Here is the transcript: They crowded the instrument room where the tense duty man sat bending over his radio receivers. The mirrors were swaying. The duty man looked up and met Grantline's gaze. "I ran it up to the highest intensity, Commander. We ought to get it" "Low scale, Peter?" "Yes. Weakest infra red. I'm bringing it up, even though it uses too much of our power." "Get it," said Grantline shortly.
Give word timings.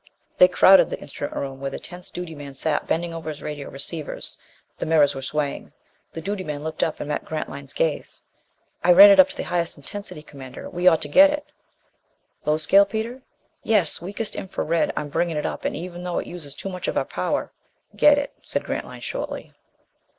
They 0.39 0.47
crowded 0.47 0.89
the 0.89 0.99
instrument 0.99 1.35
room 1.39 1.59
where 1.59 1.69
the 1.69 1.77
tense 1.77 2.09
duty 2.09 2.33
man 2.33 2.55
sat 2.55 2.87
bending 2.87 3.13
over 3.13 3.29
his 3.29 3.43
radio 3.43 3.69
receivers. 3.69 4.35
The 4.79 4.87
mirrors 4.87 5.13
were 5.13 5.21
swaying. 5.21 5.73
The 6.13 6.21
duty 6.21 6.43
man 6.43 6.63
looked 6.63 6.81
up 6.81 6.99
and 6.99 7.07
met 7.07 7.23
Grantline's 7.23 7.71
gaze. 7.71 8.23
"I 8.83 8.93
ran 8.93 9.11
it 9.11 9.19
up 9.19 9.29
to 9.29 9.37
the 9.37 9.43
highest 9.43 9.77
intensity, 9.77 10.23
Commander. 10.23 10.67
We 10.71 10.87
ought 10.87 11.03
to 11.03 11.07
get 11.07 11.29
it" 11.29 11.45
"Low 12.45 12.57
scale, 12.57 12.87
Peter?" 12.87 13.21
"Yes. 13.61 14.01
Weakest 14.01 14.35
infra 14.35 14.63
red. 14.63 14.91
I'm 14.97 15.09
bringing 15.09 15.37
it 15.37 15.45
up, 15.45 15.67
even 15.67 16.03
though 16.03 16.17
it 16.17 16.25
uses 16.25 16.55
too 16.55 16.69
much 16.69 16.87
of 16.87 16.97
our 16.97 17.05
power." 17.05 17.51
"Get 17.95 18.17
it," 18.17 18.33
said 18.41 18.63
Grantline 18.63 19.01
shortly. 19.01 19.53